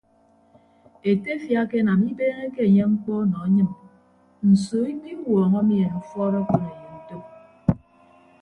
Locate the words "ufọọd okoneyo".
5.99-6.89